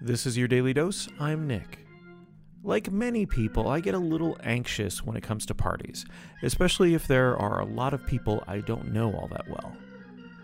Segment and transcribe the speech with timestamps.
[0.00, 1.08] This is your daily dose.
[1.18, 1.78] I'm Nick.
[2.62, 6.04] Like many people, I get a little anxious when it comes to parties,
[6.42, 9.74] especially if there are a lot of people I don't know all that well.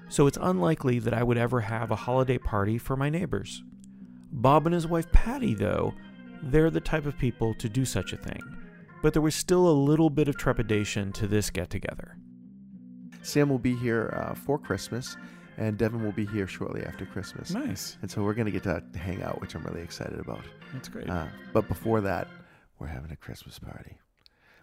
[0.09, 3.63] So it's unlikely that I would ever have a holiday party for my neighbors.
[4.33, 5.95] Bob and his wife Patty, though,
[6.43, 8.41] they're the type of people to do such a thing.
[9.03, 12.17] But there was still a little bit of trepidation to this get together.
[13.23, 15.17] Sam will be here uh, for Christmas,
[15.59, 17.51] and Devin will be here shortly after Christmas.
[17.51, 17.97] Nice.
[18.03, 20.41] And so we're going to get to hang out, which I'm really excited about.
[20.73, 21.09] That's great.
[21.09, 22.29] Uh, but before that,
[22.79, 23.99] we're having a Christmas party.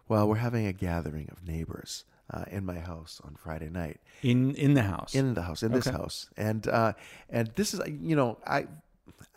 [0.08, 4.00] Well, we're having a gathering of neighbors uh, in my house on Friday night.
[4.23, 5.14] in in the house.
[5.16, 5.95] In the house, in this Okay.
[5.98, 6.94] house, and uh,
[7.30, 8.67] and this is you know I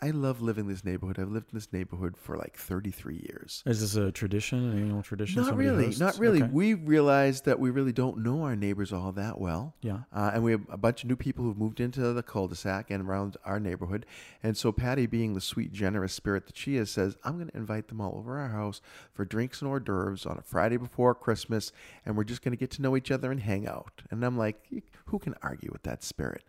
[0.01, 1.19] I love living this neighborhood.
[1.19, 3.61] I've lived in this neighborhood for like 33 years.
[3.65, 5.43] is this a tradition, an annual tradition?
[5.43, 5.99] Not really, hosts?
[5.99, 6.41] not really.
[6.41, 6.51] Okay.
[6.51, 9.75] We realized that we really don't know our neighbors all that well.
[9.81, 9.99] Yeah.
[10.11, 13.07] Uh, and we have a bunch of new people who've moved into the cul-de-sac and
[13.07, 14.05] around our neighborhood.
[14.41, 17.57] And so Patty, being the sweet, generous spirit that she is, says, I'm going to
[17.57, 18.81] invite them all over our house
[19.13, 21.71] for drinks and hors d'oeuvres on a Friday before Christmas.
[22.05, 24.01] And we're just going to get to know each other and hang out.
[24.09, 24.57] And I'm like,
[25.05, 26.43] who can argue with that spirit?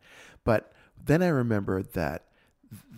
[0.44, 0.72] But
[1.04, 2.24] then I remembered that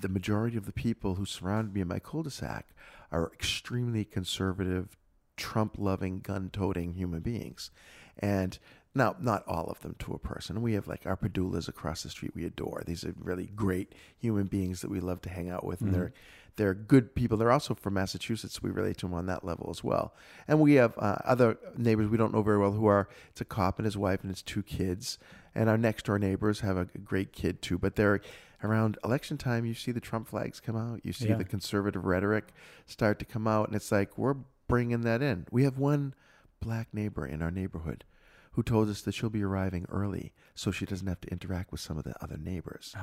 [0.00, 2.68] the majority of the people who surround me in my cul-de-sac
[3.10, 4.96] are extremely conservative,
[5.36, 7.70] Trump-loving, gun-toting human beings,
[8.18, 8.58] and
[8.94, 10.62] now not all of them to a person.
[10.62, 12.82] We have like our Padulas across the street we adore.
[12.86, 16.12] These are really great human beings that we love to hang out with, and they're
[16.56, 17.36] they're good people.
[17.36, 18.62] They're also from Massachusetts.
[18.62, 20.14] We relate to them on that level as well.
[20.46, 23.44] And we have uh, other neighbors we don't know very well who are it's a
[23.44, 25.18] cop and his wife and his two kids.
[25.56, 27.78] And our next door neighbors have a great kid too.
[27.78, 28.20] But they're
[28.64, 29.64] around election time.
[29.64, 31.00] You see the Trump flags come out.
[31.04, 31.36] You see Yeah.
[31.36, 32.52] the conservative rhetoric
[32.86, 35.46] start to come out, and it's like we're bringing that in.
[35.50, 36.14] We have one
[36.60, 38.04] black neighbor in our neighborhood
[38.52, 41.80] who told us that she'll be arriving early so she doesn't have to interact with
[41.80, 42.94] some of the other neighbors.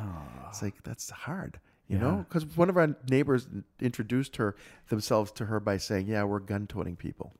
[0.48, 2.24] It's like that's hard, you know, Ah.
[2.24, 3.48] Because one of our neighbors
[3.80, 4.56] introduced her
[4.90, 7.36] themselves to her by saying, "Yeah, we're gun-toting people."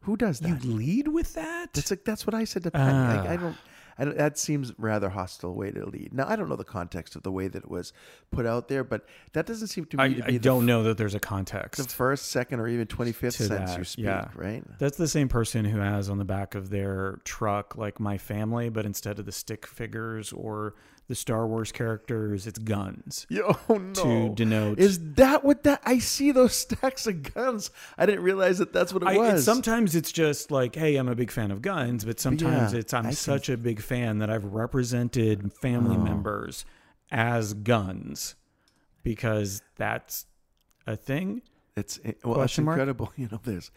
[0.00, 0.48] Who does that?
[0.64, 1.72] You lead with that?
[1.72, 3.18] That's like that's what I said to Patty.
[3.18, 3.36] Like, I Ah.
[3.40, 3.56] don't.
[3.98, 6.12] I don't, that seems rather hostile way to lead.
[6.12, 7.92] Now I don't know the context of the way that it was
[8.30, 10.66] put out there, but that doesn't seem to me I, to I be the, don't
[10.66, 11.82] know that there's a context.
[11.82, 14.04] the first, second, or even twenty fifth sense that, you speak.
[14.04, 14.28] yeah.
[14.34, 14.62] Right?
[14.78, 18.68] That's the same person who has on the back of their truck like my family,
[18.68, 20.74] but instead of the stick figures or
[21.08, 23.92] the Star Wars characters, it's guns Yo, no.
[23.94, 24.80] to denote.
[24.80, 25.80] Is that what that?
[25.84, 27.70] I see those stacks of guns.
[27.96, 29.34] I didn't realize that that's what it I, was.
[29.34, 32.80] it's, sometimes it's just like, hey, I'm a big fan of guns, but sometimes yeah,
[32.80, 36.00] it's I'm I can- such a big fan that I've represented family Oh.
[36.00, 36.64] members
[37.10, 38.34] as guns
[39.02, 40.26] because that's
[40.86, 41.42] a thing.
[41.76, 42.74] It's it- well, it's Question mark?
[42.76, 43.12] incredible.
[43.16, 43.70] You know, there's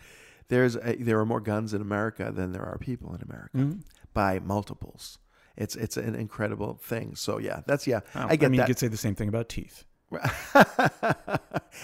[0.48, 3.80] there's a, there are more guns in America than there are people in America Mm-hmm.
[4.14, 5.20] by multiples.
[5.58, 7.16] It's it's an incredible thing.
[7.16, 8.00] So yeah, that's yeah.
[8.16, 8.68] Oh, I get mean, that.
[8.70, 9.84] you could say the same thing about teeth.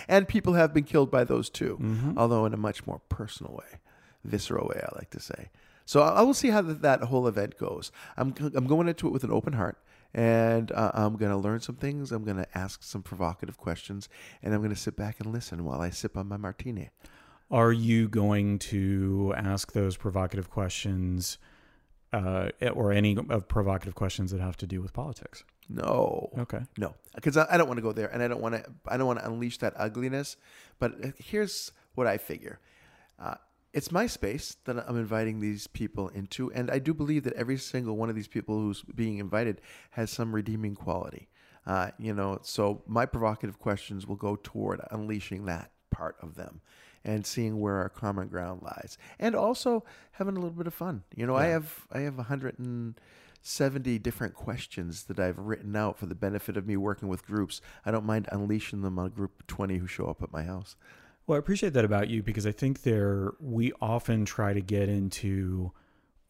[0.08, 2.18] and people have been killed by those too, Mm-hmm.
[2.18, 3.80] although in a much more personal way,
[4.24, 5.50] visceral way, I like to say.
[5.86, 7.92] So I will see how that, that whole event goes.
[8.18, 9.78] I'm I'm going into it with an open heart,
[10.14, 12.12] and uh, I'm going to learn some things.
[12.12, 14.10] I'm going to ask some provocative questions,
[14.42, 16.90] and I'm going to sit back and listen while I sip on my martini.
[17.52, 21.38] Are you going to ask those provocative questions,
[22.12, 25.44] uh, or any of provocative questions that have to do with politics?
[25.70, 26.32] No.
[26.38, 26.62] Okay.
[26.78, 28.66] No, because I, I don't want to go there, and I don't want to.
[28.88, 30.38] I don't want to unleash that ugliness.
[30.80, 32.60] But uh, here's what I figure:
[33.20, 33.36] uh,
[33.76, 37.58] it's my space that I'm inviting these people into, and I do believe that every
[37.58, 39.60] single one of these people who's being invited
[39.92, 41.28] has some redeeming quality.
[41.68, 46.62] Uh, you know, so my provocative questions will go toward unleashing that part of them
[47.04, 49.84] and seeing where our common ground lies, and also
[50.14, 51.04] having a little bit of fun.
[51.14, 52.96] You know, I have I have a hundred and
[53.42, 57.60] 70 different questions that I've written out for the benefit of me working with groups.
[57.86, 60.44] I don't mind unleashing them on a group of 20 who show up at my
[60.44, 60.78] house.
[61.28, 64.90] Well, I appreciate that about you because I think there we often try to get
[64.90, 65.72] into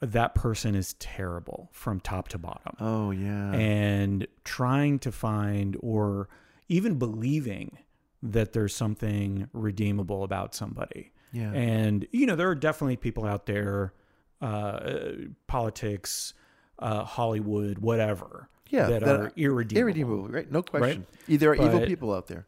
[0.01, 2.75] that person is terrible from top to bottom.
[2.79, 3.51] Oh, yeah.
[3.53, 6.29] and trying to find or
[6.69, 7.78] even believing
[8.23, 11.11] that there's something redeemable about somebody.
[11.31, 11.52] Yeah.
[11.52, 13.93] And you know, there are definitely people out there,
[14.41, 15.11] uh,
[15.47, 16.34] politics,
[16.79, 19.81] uh, Hollywood, whatever, Yeah, that, that are irredeemable.
[19.81, 20.52] Irredeemable, right?
[20.52, 21.05] No question.
[21.28, 22.47] Either are evil people out there.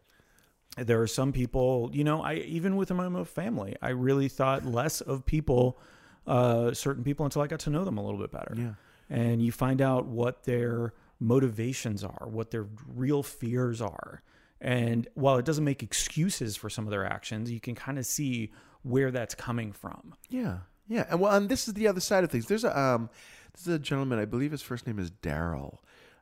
[0.78, 4.66] There are some people, you know, I even within my own family, I really thought
[4.66, 5.80] less of people,
[6.26, 8.54] uh, certain people until I got to know them a little bit better.
[8.58, 8.74] Yeah.
[9.10, 14.22] and you find out what their motivations are, what their real fears are.
[14.60, 18.06] And while it doesn't make excuses for some of their actions, you can kind of
[18.06, 18.52] see
[18.84, 20.14] where that's coming from.
[20.30, 22.48] Yeah, yeah, and well, and this is the other side of things.
[22.48, 23.10] There's a um,
[23.54, 24.20] this is a gentleman.
[24.20, 25.78] I believe his first name is Daryl.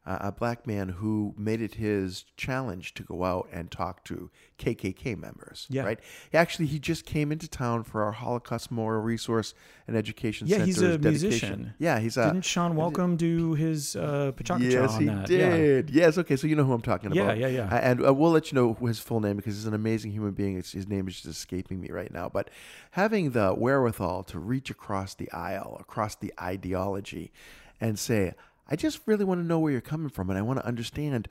[0.06, 4.30] Uh, a black man who made it his challenge to go out and talk to
[4.60, 5.66] KKK members.
[5.70, 5.84] Yeah.
[5.84, 6.00] Right.
[6.34, 9.54] Actually, he just came into town for our Holocaust Memorial Resource
[9.88, 10.66] and Education Center.
[10.66, 11.30] Yeah, Center's he's a dedication.
[11.32, 11.74] musician.
[11.80, 12.26] Yeah, he's a.
[12.26, 15.30] Didn't Sean Welcome do his uh, Pachaka Yes, on he that?
[15.30, 15.50] Yeah.
[15.58, 15.90] did.
[15.90, 17.38] Yes, okay, so you know who I'm talking Yeah, about.
[17.40, 17.66] yeah, yeah.
[17.74, 20.32] Uh, And uh, we'll let you know his full name because he's an amazing human
[20.34, 20.58] being.
[20.58, 22.30] It's, his name is just escaping me right now.
[22.30, 22.50] But
[22.92, 27.32] having the wherewithal to reach across the aisle, across the ideology,
[27.82, 28.34] and say,
[28.68, 31.28] I just really want to know where you're coming from, and I want to understand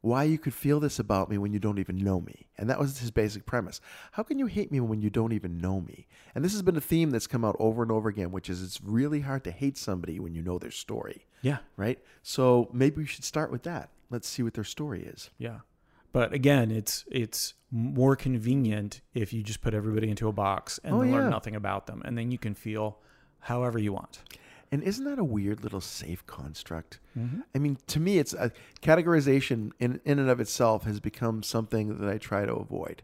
[0.00, 2.46] why you could feel this about me when you don't even know me.
[2.56, 3.80] And that was his basic premise.
[4.12, 6.06] How can you hate me when you don't even know me?
[6.36, 8.62] And this has been a theme that's come out over and over again, which is
[8.62, 11.58] it's really hard to hate somebody when you know their story Yeah.
[11.76, 11.98] right?
[12.22, 13.90] So maybe we should start with that.
[14.08, 15.30] Let's see what their story is.
[15.36, 15.58] Yeah.
[16.12, 20.94] But again, it's it's more convenient if you just put everybody into a box and
[20.94, 21.12] Oh, yeah.
[21.12, 22.98] learn nothing about them, and then you can feel
[23.40, 24.20] however you want.
[24.70, 27.00] And isn't that a weird little safe construct?
[27.16, 27.40] Mm-hmm.
[27.54, 31.98] I mean, to me, it's a categorization in, in and of itself has become something
[31.98, 33.02] that I try to avoid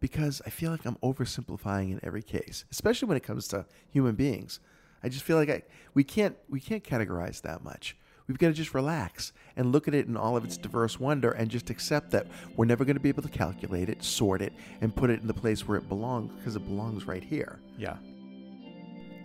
[0.00, 4.14] because I feel like I'm oversimplifying in every case, especially when it comes to human
[4.14, 4.60] beings.
[5.02, 5.62] I just feel like I,
[5.94, 7.96] we can't we can't categorize that much.
[8.26, 11.30] We've got to just relax and look at it in all of its diverse wonder
[11.30, 12.26] and just accept that
[12.56, 15.28] we're never going to be able to calculate it, sort it, and put it in
[15.28, 17.60] the place where it belongs because it belongs right here.
[17.78, 17.96] Yeah.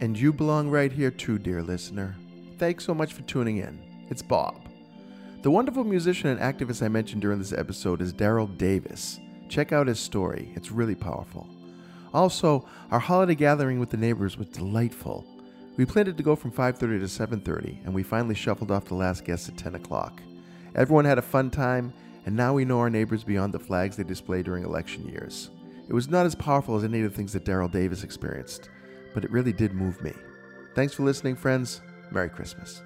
[0.02, 2.16] And you belong right here too, dear listener.
[2.58, 4.08] Thanks so much for tuning in.
[4.10, 4.68] It's Bob.
[5.44, 9.20] The wonderful musician and activist I mentioned during this episode is Daryl Davis.
[9.48, 11.48] Check out his story, it's really powerful.
[12.16, 15.24] Also, our holiday gathering with the neighbors was delightful.
[15.78, 18.96] We planned it to go from 5:30 to 7:30, and we finally shuffled off the
[18.96, 20.20] last guest at 10 o'clock.
[20.74, 21.94] Everyone had a fun time,
[22.26, 25.52] and now we know our neighbors beyond the flags they display during election years.
[25.88, 28.68] It was not as powerful as any of the things that Daryl Davis experienced,
[29.14, 30.14] but it really did move me.
[30.74, 31.82] Thanks for listening, friends.
[32.12, 32.82] Merry Christmas.